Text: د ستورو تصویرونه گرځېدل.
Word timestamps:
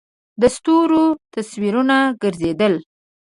د 0.41 0.43
ستورو 0.55 1.03
تصویرونه 1.33 1.97
گرځېدل. 2.21 2.73